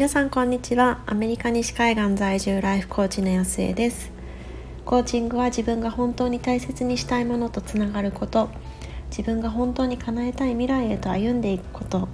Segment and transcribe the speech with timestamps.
[0.00, 1.02] 皆さんこんにちは。
[1.04, 4.10] アメリカ西海岸在住ライフコーチの安江です。
[4.86, 8.48] コーチングは自分が本当に大切にしたいものとつながること。
[9.10, 12.08] 自分が本当に叶えたい未来へと歩んでいくこと。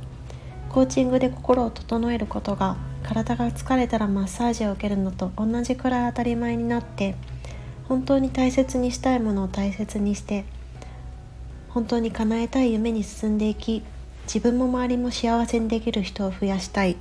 [0.69, 7.15] コーチングで心を整えることが体が疲れたらマッサージを受けるのと同じくらい当たり前になって
[7.85, 10.45] 本当に大切にしたいものを大切にして
[11.69, 13.85] 本当に叶えたい夢に進んでいき
[14.25, 16.97] 自分も周りも幸せにできる人を増やしたい。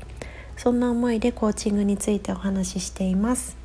[0.58, 3.58] そんな思いでコーチングについてお話ししています。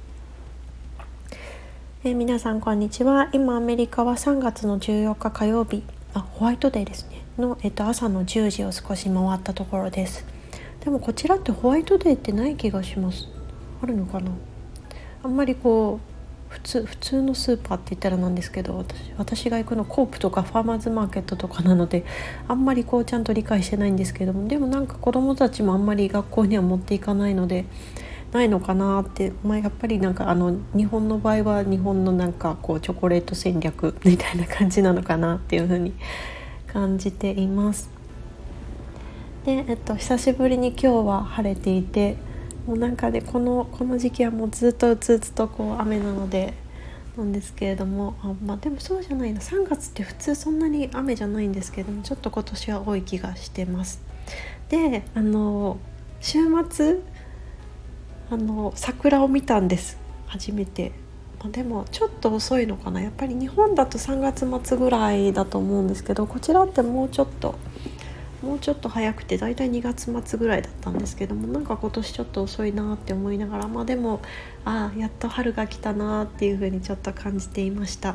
[2.02, 3.28] え皆さんこんにちは。
[3.32, 7.22] 今アメリカは3月の14日火曜日あホワイトデーですね。
[7.38, 10.26] の、えっと、朝の10時を少し回ったところです。
[10.80, 13.28] でもこちらってホワイトデーってない気がします。
[13.82, 14.32] あるのかな？
[15.22, 16.09] あんまりこう
[16.50, 22.04] 普通普通のスーパーって言ったらなんですけど私私が行くのコープとかファーマーズマーケットとかなので
[22.48, 27.66] あんまりこうちゃんと理解してないんですけどもでもなんか子どもたちもあんまり学校には持っていかないので
[28.32, 35.94] ないのかなって、まあ、やっぱりなんかあの日本の場合は日本のなんかこうチョコレート戦略みたいな感じなのかなっていうふうに
[36.66, 37.90] 感じています。
[39.44, 42.16] で、えっと、久しぶりに今日は晴れていて
[42.70, 46.54] もうなんかねこのこの時期はもうずっとずっとこう雨なので
[47.16, 49.40] なんですけれどもあまあでもそうじゃないな。
[49.40, 54.00] 3月って普通そんなに雨じゃないんですけどもちょっと今年は多い気がしてます。
[54.68, 55.78] であの
[56.20, 56.38] 週
[56.70, 57.00] 末
[58.30, 59.98] あの桜を見たんです。
[60.28, 60.92] 初めて、
[61.42, 63.02] ま、でもちょっと遅いのかな。
[63.02, 67.56] やっぱり日本だと3月末ぐらいだと思うんですけどこちらってもうちょっと
[68.42, 74.22] もうちょっと早くて大体2月末ぐらいだったんですけどもなんか今年ちょっと遅いなって思いながらまあでも
[74.64, 78.14] ああやっと春が来たなっていうふうにちょっと感じていました。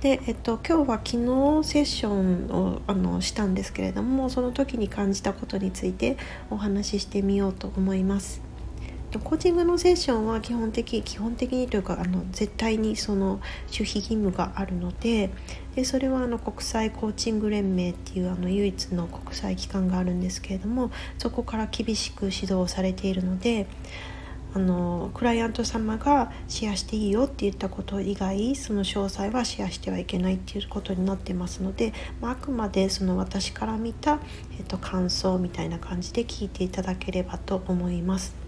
[0.00, 1.10] で、えっと、今日は昨
[1.62, 6.18] 日セッションをあのしたんですけれどもその時に感じたことについて
[6.50, 8.53] お話ししてみようと思います。
[9.20, 15.30] コーチングのセッションは基本的基本的にというかあの絶対にその守秘義務があるので
[15.74, 23.66] でそれはあの国際コーチング連盟っていうあの唯一の国際機関があるんですけれどもそこから厳しく指導されているので
[24.54, 34.20] あのクライアント様がシェアしていいよって言ったこと以外その詳細はシェアしてはいけないっていうことになってますので、まあ、あくまでその私から見た、
[34.56, 38.43] えっと、感想みたいな感じで聞いていただければと思います。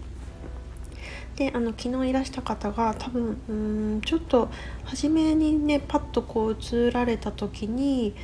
[1.37, 4.49] であの昨日いらした方が多分うんちょっと
[4.83, 8.15] 初めにねパッとこう映られた時に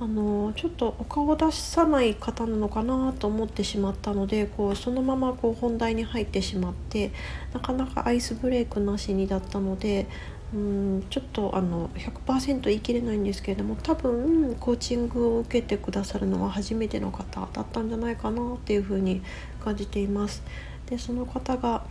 [0.00, 7.10] あのちょっとお顔を出さない方なのかなと思ってしまったのでこうそのままこう本題に入ってしまって
[7.52, 10.06] なかなかアイスブレイクなしにだったので
[10.54, 19.22] うんちょっとあの100%言い切れないんですけれども多分コーチングを受けてくださるのは初めての方だったんじゃないかなっていうふうに
[19.64, 20.44] 感じています。
[20.86, 21.84] でその方が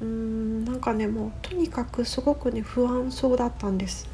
[0.00, 4.08] うーんなんかねもうとにかくすごくね不安そうだったんです。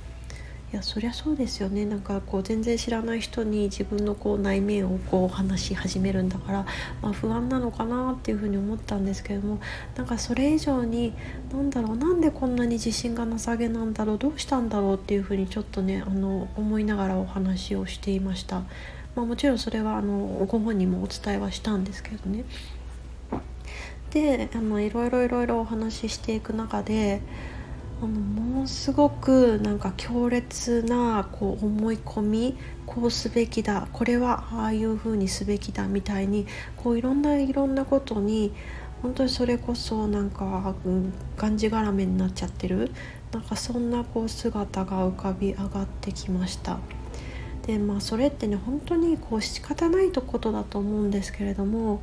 [0.72, 1.84] いやそりゃそうですよね。
[1.84, 6.66] なんかこう全然知らない人に自分のこう内面をこう話し始めるんだから、
[7.00, 9.60] まあ、不安なのかなっていうふうに思ったんですけども
[9.94, 11.12] なんかそれ以上に
[11.52, 18.64] 何だろうなんでこんなに自信がなさげなんだろうどうしたんだろうっていうふうにちょっとねあの思いながらお話をしていました。
[19.14, 22.44] まあ、もちろんそれはあのご本人もお伝えはしたんですけどね。
[24.14, 27.20] であのいろいろいろいろお話ししていく中で
[28.00, 38.52] あのものすごくなんか強烈なこう思い込みこうすべきだこれはああいうふうにすべきだみたいにこういろんないろんなことに
[39.02, 42.92] 本当にそれこそなんか、うん、がんじがらめになっちゃってる
[43.32, 46.78] なんかそんなこう姿が浮かび上がってきました。
[47.66, 52.02] でまあそれってね本当にこう仕方ないことだと思うんですけれども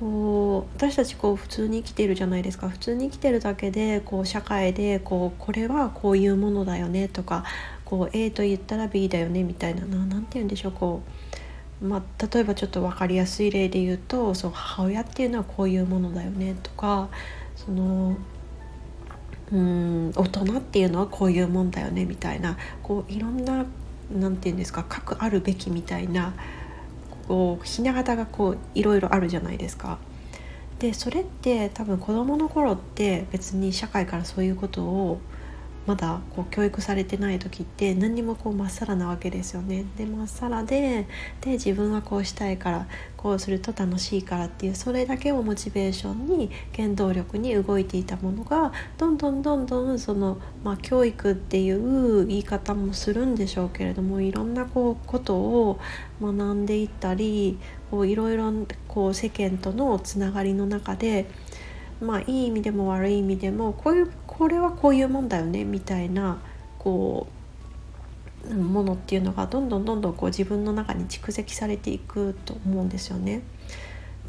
[0.00, 2.68] こう私たちこう普通に生きてるじゃないですか。
[2.68, 7.44] 普通に生きてるだけでこう社会でこうこれはこういうものだよねとか
[7.84, 11.02] こう A と言ったら B だよねみたいな何て言うんでしょうこ
[11.80, 17.08] う、まあ、例えばちょっと分かりやすい例で言うとそう母親っていうのはこういうものだよねとか
[17.56, 18.16] その
[19.52, 23.66] うん大人っていうのはこういうもんだよねみたいなこういろんな
[24.12, 26.34] 何て言うんですか核あるべきみたいな
[27.26, 29.98] こうひな形がこういろいろあるじゃないですか。
[30.78, 35.20] でそれって多分子どもの頃って別に社会からそういうことを
[35.86, 39.84] まだこう教育されてない時って何にもこうまっさらなわけですよね。
[39.96, 41.06] でまっさらで
[41.42, 42.86] で自分はこうしたいから
[43.16, 55.80] こうすると楽しいからっていうそれだけをモチベーションに原動力に動いていたものがどんどんどんどんその、まあ、教育っていう言い方もするんでしょうけれどもいろんなこうことを
[56.20, 57.58] 学んでいったり
[57.90, 58.52] こういろいろ
[58.88, 61.26] こう世間とのつながりの中で。
[62.04, 66.38] まあいい意味でも悪い意味でもこういうこれはこういうもんだよねみたいな
[66.78, 67.26] こ
[68.48, 73.42] うものっていうのがどんどんどんどんこう自分の中に蓄積されていくと思うんですよね。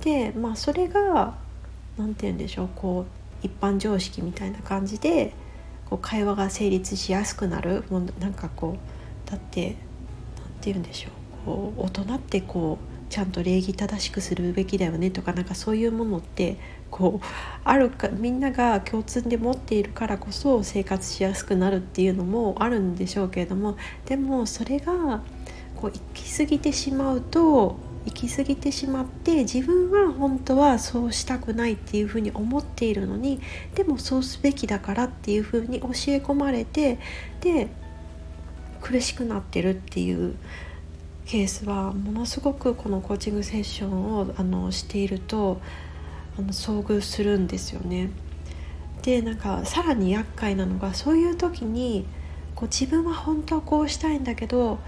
[0.01, 1.35] でまあそれが
[1.97, 3.05] 何て言うんでしょうこ
[3.43, 5.33] う一般常識みたいな感じで
[5.89, 9.75] こう会話が成立しやすくなるもうなんかこうだって
[10.37, 11.11] 何て言うんでしょう
[11.45, 16.57] こう大人ってこうちゃんと礼儀正しくするべきだよねとかなんかそういうものって
[16.89, 17.25] こう
[17.63, 25.21] あるかみんなが共通で持っているからこそ生活しやすくなるっていうのもあるんでしょうけれどもでもそれが
[25.75, 33.41] こう行き過ぎてしまうと行き過ぎてしまって自分は本当はそうしたくないっていうふうに思っているのに
[33.73, 36.99] でもそうすべきだからっていうふうに教え込まれて
[37.41, 37.67] で
[38.81, 40.35] 苦しくなってるっていう
[41.25, 45.59] ケースはものすごくこのコーチングセッションをあのしていると
[46.37, 48.11] あの遭遇するんですよね。
[49.01, 52.05] でなんかさらに厄介なのがそういう時に
[52.53, 54.79] こう自分は本当はこうしたいんだけど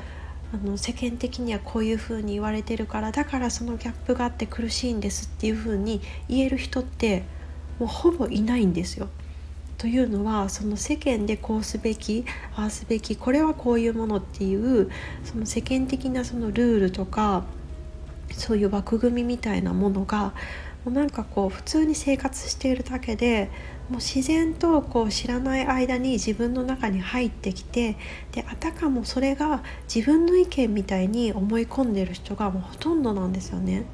[0.54, 7.24] あの世間的にはこういうふうに言われてるからだからそのギャップがあって苦しいんですっていうふうに言える人って
[7.80, 9.10] もうほぼいないんですよ。
[9.78, 12.26] というのはその世間でこうすべき
[12.56, 14.90] ああすべきこれはこういうものっていう
[15.24, 17.46] その世間的なそのルールとか
[18.32, 20.34] そういう枠組みみたいなものが
[20.84, 23.52] もうなんかこう普通に生活しているだけで
[23.90, 27.98] もう自然とこう知らない間に自分の中に入ってきて
[28.32, 29.64] であたかもそれが
[29.94, 33.86] 自分の意見みたいに思い込んでる人がもうほとんどなんですよね。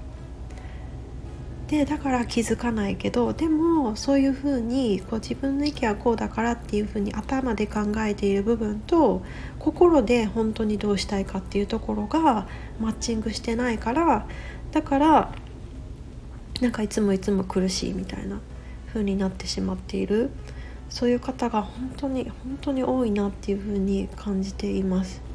[1.67, 9.23] でだから気づかないけどでもそういうふうにこう自分の意見はこうだからっていうふうに頭で考えている部分と
[9.59, 12.47] 心で本当にどうしたいかっていうところが
[12.79, 14.27] マッチングしてないから
[14.71, 15.33] だから
[16.61, 18.39] なんかいつもいつも苦しいみたいな
[18.87, 20.29] 風になってしまっている
[20.89, 25.32] そういう方が本当に本当に多いなっていう風に感じています。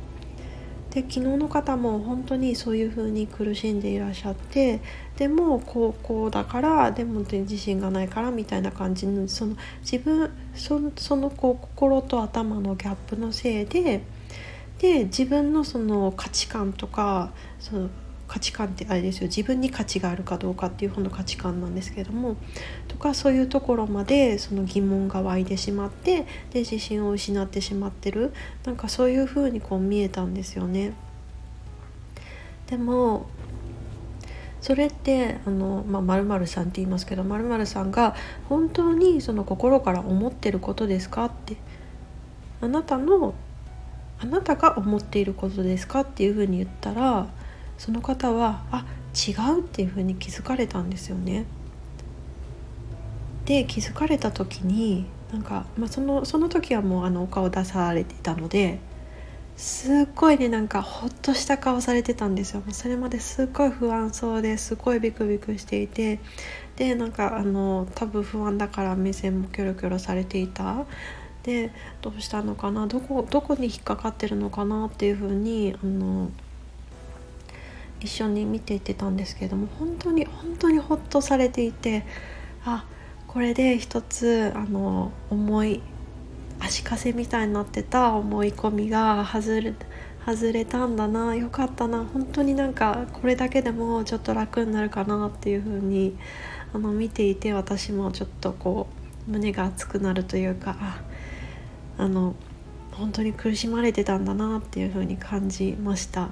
[0.99, 4.81] で昨日の方も本当にそういう風に苦しんでいらっしゃって
[5.17, 14.03] でも高校だからでも自信がないからみたいな感じのその自分そそのこう心と頭のギャップのせいで
[14.79, 17.91] で自分のその価値観とかその
[18.29, 19.27] 価値観ってあれですよ。
[19.27, 22.37] 自分に価値があるかどうかっていう方の価値観なんですけども。
[22.87, 28.33] とかそういうところまでその疑問が湧いてしまってで自信を失ってしまってる。
[28.65, 30.93] なんかそういう風にこう見えたんですよね。
[32.69, 33.27] でも
[34.61, 38.15] それってあの、まあ、〇〇さんって言いますけど〇〇さんが
[38.49, 41.57] 本当にその心から思ってることですかって。
[42.61, 43.35] あなたの
[44.21, 47.29] あなたが思っていることですかっていうふうに言ったら
[47.79, 48.85] その方はあ
[49.15, 51.47] 違うっていうふうに気づかれたんですよね。
[53.47, 58.79] で気づかれた時になんか、まあ、そのその時はもうあのお顔出されてたので
[59.57, 66.21] すっごいねなんかほっとした顔されてたんですよそれまですっごい不安そうですっごいビクビクしていて
[66.77, 70.87] でなんかあの多分不安だから目線もキョロキョロされていた
[71.43, 71.73] で
[72.03, 76.31] どうしたのかなどこどこに引っかかってるのかなっていうふうにあの
[78.01, 82.05] 一緒に見ていってたんですけれども本当に本当にほっとされていて
[82.65, 82.85] あ
[83.27, 85.83] これで一つあの重い
[86.61, 89.75] 足かせみたいになってた思い込みが外れ
[90.27, 96.17] 外れたんだなよかったな本当になんかこれだけでもちょっと楽になるかなっていう風に
[96.75, 98.89] あに見ていて私もちょっとこ
[99.27, 100.99] う胸が熱くなるというか
[101.97, 102.35] あの
[102.93, 106.31] 本当に苦しまれてたんだなっていう風に感じました。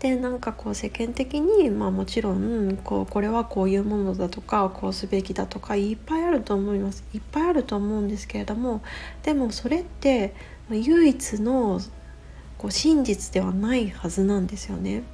[0.00, 8.80] でなんかこう世間的に、まあ、もちろんこうこれはこういうものだとかこうすべきだとかいっぱいあると思いますいっぱいあると思うんですけれども
[9.24, 10.34] でもそれって
[10.70, 11.80] 唯一の
[12.58, 15.04] こう真実ではないはずなんですよね。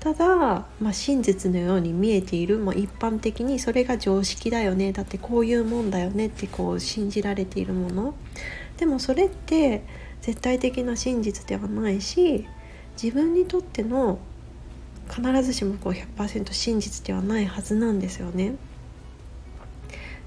[0.00, 8.14] ただ、まあ、真実のように見えている、まあ、一般的にそれが常識だよねだってこういうもんだよねってこう信じられているもの
[8.76, 9.84] でもそれって
[10.20, 12.46] 絶対的な真実ではないし
[13.00, 14.18] 自分にとっての
[15.08, 18.54] 必ずしもこう100%真実ではないはずなんですよね。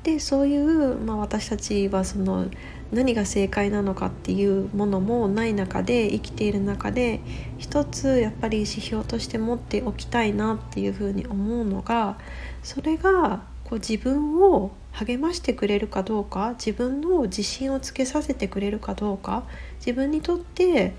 [0.03, 2.47] でそういう、まあ、私たちはその
[2.91, 7.19] 何が正解なのかっていうものもない中で生きている中で
[7.57, 12.17] 一つやっぱり指標として持っておきたいなっていうふうに思うのが
[12.63, 19.43] それがこう自分を励ましてくれるかどうか自分の自信をつけさせてくれるかどうか
[19.79, 20.93] 自分にとって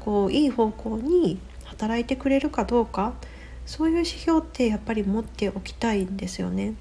[0.00, 3.14] こういい方向に働いてくれるかどうか
[3.66, 6.74] そういう指標ってやっぱり持っておきたいんですよね。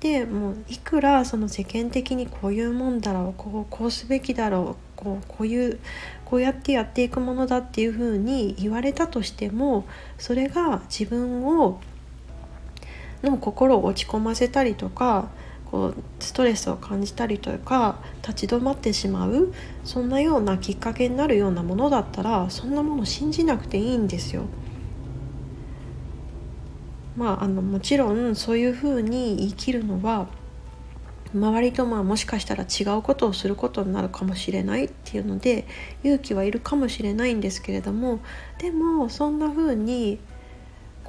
[0.00, 5.80] でもういくらその世間的にこういうもんだろうこうこうすべきだろうこうこういう
[6.26, 9.86] こうやってやっていくものだっていうふうに言われたとしても
[10.18, 11.80] それが自分を
[13.22, 15.30] の心を落ち込ませたりとか
[15.74, 19.52] こうストレスを感じたりとか立ち止まってしまう
[19.82, 24.44] そんなようなきっかけになるようなものだったらそんなもの信じなくていいんですよ。
[27.16, 30.28] まあ、あのもちろんそういうふうに生きるのは
[31.34, 35.66] 周りとまあもしかしたら違うことをすることになるかもしれないっていうので
[36.04, 38.20] 勇気はいるかもしれないんですけれども
[38.58, 40.20] でもそんなふうに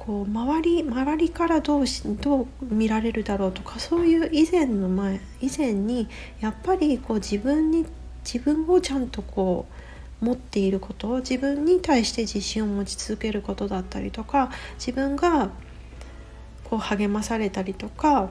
[0.06, 6.08] こう周り周りからどうしどう見られるだろうとかそういう以前の前以前に
[6.40, 7.84] やっぱりこう自分に
[8.24, 9.66] 自分をちゃんとこ
[10.22, 15.50] う持っていること自分に対して自信を持ち続けることだったりとか自分が
[16.64, 18.30] こう励まされたりとか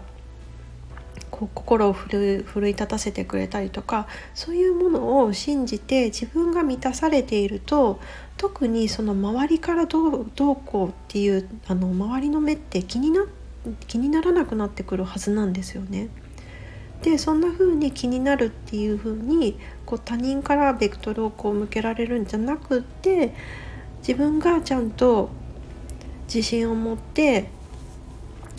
[1.29, 7.99] こう心を奮い立たせてくれたりとかそういうものを信じて自分が満たされていると
[8.37, 13.25] 特にその周りからどうどうこうっていうあの周りの目って気にな
[13.87, 16.09] 気にならなくなってくるはずなんですよね。
[17.01, 23.33] でそんな風に気になるっていう風にこう他人からベクトルをこう向けられるんじゃなくって
[23.99, 25.29] 自分がちゃんと
[26.27, 27.49] 自信を持って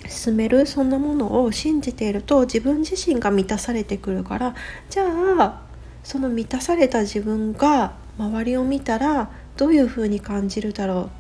[0.09, 4.55] 進めるそんなものを信じていると自分自身が満たされてくるから
[4.91, 5.05] じゃ
[5.39, 5.63] あ
[6.05, 11.11] その満たされた自分が周りを見たらどういうふうに感じるだろう？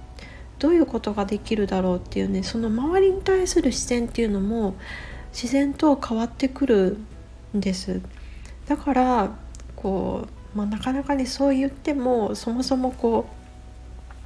[0.58, 4.74] どういうことができるだろうっていうねその周りに対する視線っていうのも
[5.32, 6.98] 自然と変わってくる
[7.54, 8.00] んです。
[8.66, 9.36] だから
[9.76, 13.26] こう、まあ、なかなかねそう言ってもそもそもこ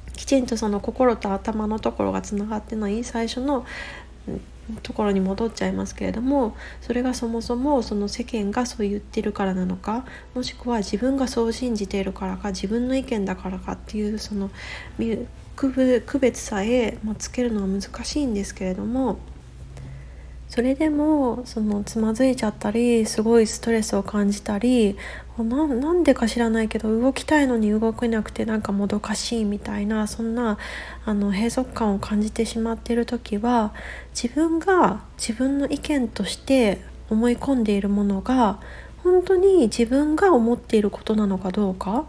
[0.07, 3.65] うきちんとその心と頭のところがつながってない最初の
[4.81, 14.49] ところに戻っちゃいますけれどもそれがそもそもその世間がそう言ってるからなのかもしくは自分がそう信じているからか自分の意見だからかっていうその
[15.55, 19.19] 区別さえ、まつけるのは難しいんですけれども
[20.51, 24.97] それでもそのつまずいちゃったりすごいストレスを感じたり
[25.43, 30.57] なんでか知らないけど動きたいのに動けなくてなんかもどかしいみたいなそんな
[31.05, 33.73] あの閉塞感を感じてしまっている時は
[34.13, 38.59] 自分が自分の意見として思い込んでいるものが
[39.03, 42.05] 本当に自分が思っていることなのかどうか。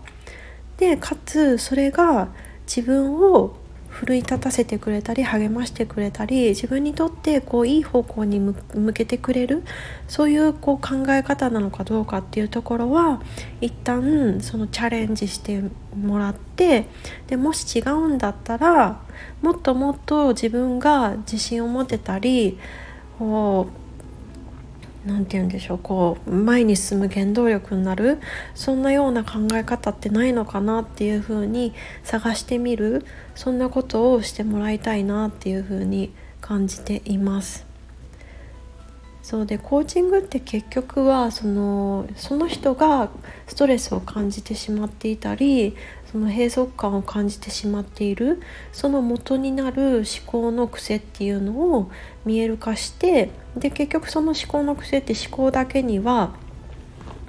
[0.77, 2.29] でかつそれが
[2.67, 3.55] 自分を
[3.93, 8.55] 奮い立たせてくれたり励ましてくれたり自分にとってこういい方向に向
[8.95, 9.63] けてくれる
[10.09, 13.23] そういうこう考え方なのかどうかっていうところは
[13.61, 15.63] 一旦そのチャレンジして
[15.95, 16.87] もらって
[17.27, 19.03] でもし違うんだったら
[19.43, 22.59] もっともっと自分が自信を持てたり
[23.19, 23.82] こう
[25.04, 28.21] 何て言うんでしょうこう前に進む原動力になる
[28.54, 33.04] そんなような考え方ってないのかなっていうふうに探してみる
[33.35, 37.66] そんなことをしてもらいたいなっていうふうに感じています。
[39.23, 43.09] そうでコーチングって結局はそのその人が
[43.47, 45.76] ストレスを感じてしまっていたり
[46.12, 48.42] その閉塞感を感じてしまっている
[48.73, 51.90] その元になる思考の癖っていうのを
[52.26, 56.35] 見える化してで結局その思考の癖って思考だけには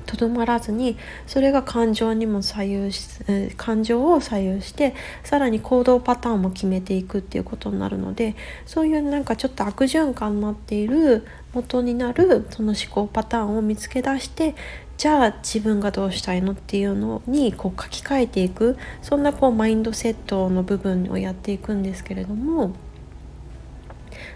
[0.06, 3.08] とどまらずにそれが感情にも左右し
[3.56, 8.36] 感情を左右してさらに行動パターンも決めていくっていうことになるので
[8.66, 14.56] そういうなんかちょっと悪循環になっている元になるその思考パターンを見つけ出して
[14.98, 22.74] じゃあ自分がどうしたいのっていうのにこう書き換えていくそんなこうマインドセットの部分をやっていくんですけれども。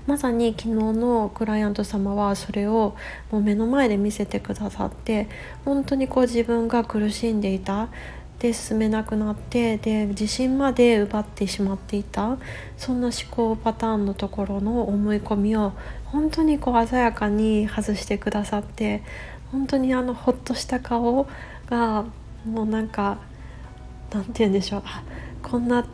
[0.05, 2.95] まさに昨日のクライアント様はそれを
[3.29, 5.27] もう目の前で見せてくださって
[5.65, 7.89] 本当にこう自分が苦しんでいた
[8.39, 12.37] で進めなくなってで自信まで奪ってしまっていた
[12.77, 15.73] そんな思考パターンのところの思い込みを
[16.05, 19.01] 本当にこう鮮やかに外してくださって
[19.51, 21.27] 本当にあのほっとした顔
[21.67, 22.05] が
[22.45, 23.17] もうなんか
[24.13, 24.83] なんて言うんでしょう
[25.41, 25.85] こんな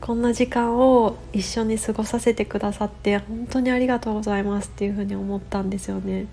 [0.00, 6.26] こんな時間を一緒に過ごさせてくださって本当にありがとうございますっていうふうに思ったんですよね。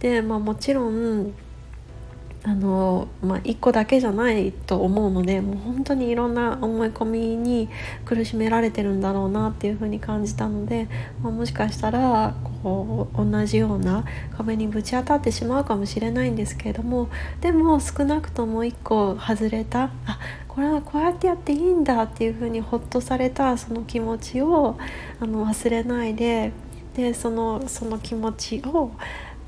[0.00, 1.32] でまあもちろん
[2.44, 7.68] あの、まあ、1個だけじゃないと思うのでもう本当にいろんな思い込みに
[8.04, 10.88] 苦しめられてるんだろうなっていうふうに感じたので、
[11.22, 14.04] まあ、もしかしたらこう同じような
[14.36, 17.08] 壁にぶち当たってしまうかもしれないんですけれども
[17.40, 20.18] でも少なくとも1個外れたあ
[20.48, 24.76] これはこうやってやっていいんだっていうふうにほっとされたその気持ちを
[25.20, 26.52] あの忘れないで
[26.94, 28.92] でそのその気持ちを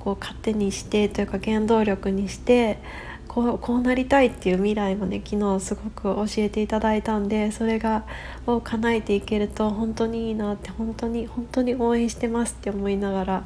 [0.04, 2.78] こう糧にしてというか原動力にして
[3.26, 8.04] こうこうなりたいっていう未来もね昨日すごく教えていただいたんでそれが
[8.46, 13.44] を叶えていけると本当にいいなって本当に本当に応援してますって思いながら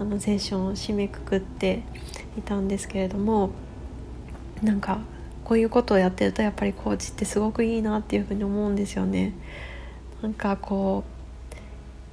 [0.00, 1.84] あのセッションを締めくくって
[2.36, 3.50] いたんですけれども
[4.62, 4.98] なんか
[5.44, 9.34] こういうことをやってるとやっぱりコーチってすごくいいなっていうふうに思うんですよね。
[10.22, 11.13] なんかこう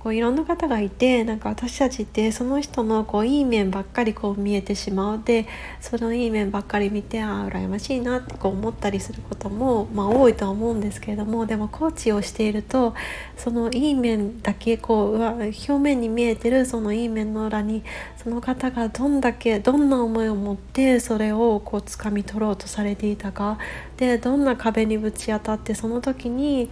[0.01, 5.21] こういろんな方がいてなんか私たちってその人のこういい面ばっかりこう見えてしまう。
[5.23, 5.45] で
[5.79, 12.95] そのいい面ばっかり見てああ羨ましいなってこう思ったりすることも、まあ、多いとは思うんですけれどもでもコーチをしていると
[13.37, 17.83] そのいい面だけこう表面に見えてるそのいい面の裏に
[18.23, 23.57] その方がどんだけどんな思いを持ってそれをこう掴み取ろうとされていたか
[23.97, 26.69] でどんな壁にぶち当たってその時に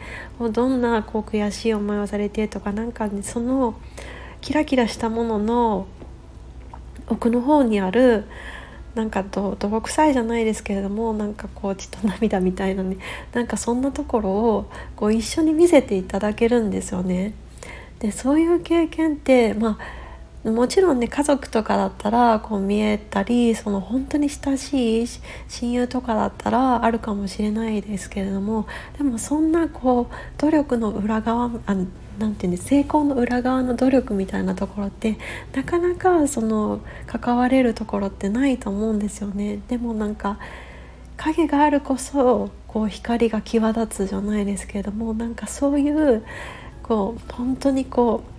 [0.52, 3.80] どんなこう悔しい思いをされてとかなんかその
[4.42, 5.88] キラキラしたものの
[7.08, 8.26] 奥の方にある
[8.94, 12.98] なんかど泥臭いじゃないですけれどもなんかこう血と涙みたいなね
[13.34, 17.34] なんかそんなところをこう一緒に見せていただけるんですよね。
[18.00, 19.99] でそういう経験ってまあ
[20.44, 25.08] もちろんね家族とかだったらこう見えたりその本当に親しい
[25.50, 28.66] 親友とかだったらあるかもしれないですけれども
[28.98, 31.76] でもそんなこう努力の裏側あ
[32.20, 35.18] なんていうんです成功の裏側の努力みたいなところって
[35.54, 39.60] なかなかその関われるところってないと思うんですよね。
[39.68, 40.38] でもなんか
[41.18, 46.24] 影があるこそこう光が際立つじゃないですけれどもなんかそういう
[46.84, 48.39] こう本当にこう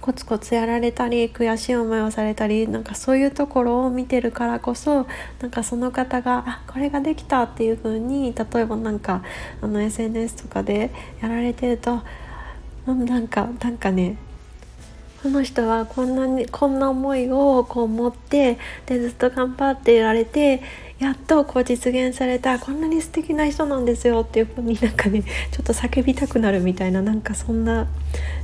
[0.00, 5.06] コツコツやられたり悔しい思いをされたりなんかそういうところを見てるからこそ
[5.40, 9.22] なんかその方があこれができたっていう風に例えばなんか
[9.60, 10.90] あの SNS とかで
[11.20, 12.02] やられてると
[12.86, 14.16] なんかなんかね
[15.22, 20.62] この人はこんなにこんな思いをこう持ってでずっと頑張っていられて
[21.00, 27.86] やっとこう実現されたこんなに素敵な人なんですよっていう風になんかね ちょっと叫びたくなるみたいななんかそんな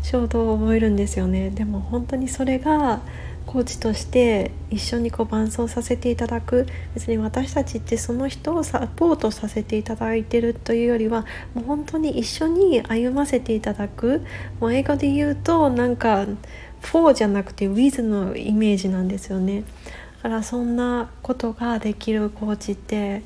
[0.03, 1.51] 衝動を覚えるんですよね。
[1.51, 3.03] でも本当にそれが
[3.45, 6.67] コーチとして一緒にこう伴走させていただく。
[6.95, 14.23] 別に私たちってその人をサポートさせていただいてるというよりはもう本当に一緒に歩ませていただく。
[14.61, 16.25] もう英語で言うとなんか
[16.81, 19.65] for じゃなくて with のイメージなんですよね。
[20.27, 23.23] からそんなことができるコーチって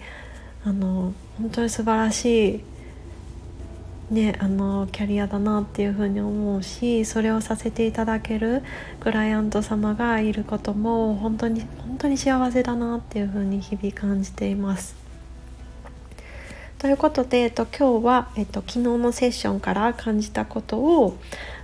[0.62, 2.62] あの本当に素晴らし
[4.10, 8.62] い、ね、あのキャリアだなっていうふうに思うしそれをさせていただける
[9.00, 14.94] クライアント様がいることも本当に本当に幸せだなっていうふうに日々感じています。
[16.76, 21.16] ということで、えっと、今日は、えっと、昨日のセッションから感じたことを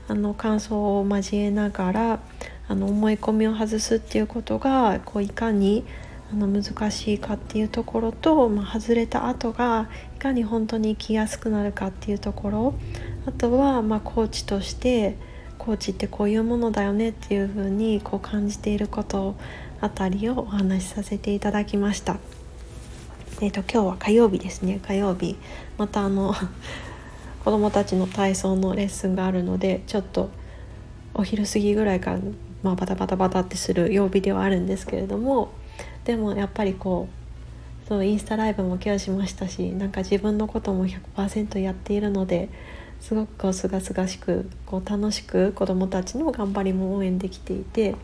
[0.09, 2.21] あの感想を交えながら
[2.69, 5.85] あの思い込みを外すっていうことがこういかに
[6.33, 12.75] あの難しいかっていうところと、まあ、外れた後がいかに本当に生きやすくなるかっていうところ。
[13.27, 15.17] あとは、まあ、コーチとして
[15.59, 19.37] コーチってこういうものだよねっていうふうにこう感じていること
[19.81, 22.19] あたりをお話しさせていただきました。
[23.41, 24.81] えーと、今日は火曜日ですね。
[24.87, 25.37] 火曜日。
[25.77, 26.35] またあの
[27.45, 30.31] 子どもたちの体操のレッスンがあるのでちょっと
[31.15, 32.19] お昼過ぎぐらいから
[32.67, 35.53] まあ、バタバタバタってする曜日ではあるんですけれども
[36.05, 37.09] でもやっぱりこ
[37.85, 42.49] うそうインスタライブもケアしましたしなんか自分のことも100%やっているので
[43.01, 47.95] すごくこうすがすがしくこう楽しく子どもたちの頑張りも応援できていて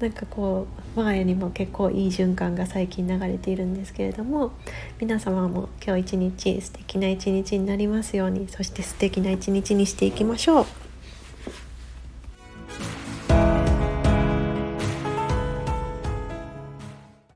[0.00, 4.52] なんかこう我が家にも結構いい循環が最近流れているんですけれども
[4.98, 10.89] 皆様も今日一日素敵な一日になりますようにそして素敵な一日にしていきましょう。